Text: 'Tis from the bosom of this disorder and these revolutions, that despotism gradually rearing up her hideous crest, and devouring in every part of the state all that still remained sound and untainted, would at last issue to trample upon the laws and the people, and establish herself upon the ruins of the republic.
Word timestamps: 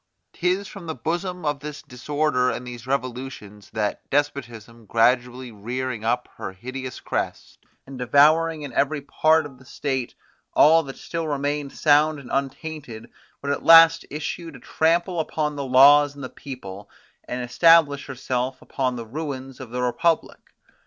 'Tis 0.33 0.67
from 0.67 0.87
the 0.87 0.95
bosom 0.95 1.45
of 1.45 1.59
this 1.59 1.83
disorder 1.83 2.49
and 2.49 2.65
these 2.65 2.87
revolutions, 2.87 3.69
that 3.69 4.09
despotism 4.09 4.87
gradually 4.87 5.51
rearing 5.51 6.03
up 6.03 6.27
her 6.37 6.53
hideous 6.53 6.99
crest, 6.99 7.59
and 7.85 7.99
devouring 7.99 8.63
in 8.63 8.73
every 8.73 8.99
part 8.99 9.45
of 9.45 9.59
the 9.59 9.63
state 9.63 10.15
all 10.55 10.81
that 10.81 10.97
still 10.97 11.27
remained 11.27 11.71
sound 11.71 12.17
and 12.17 12.31
untainted, 12.33 13.11
would 13.43 13.51
at 13.51 13.61
last 13.61 14.03
issue 14.09 14.49
to 14.49 14.57
trample 14.59 15.19
upon 15.19 15.55
the 15.55 15.63
laws 15.65 16.15
and 16.15 16.23
the 16.23 16.29
people, 16.29 16.89
and 17.25 17.43
establish 17.43 18.07
herself 18.07 18.59
upon 18.59 18.95
the 18.95 19.05
ruins 19.05 19.59
of 19.59 19.69
the 19.69 19.83
republic. 19.83 20.51